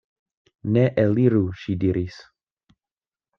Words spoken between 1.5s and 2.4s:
ŝi diris.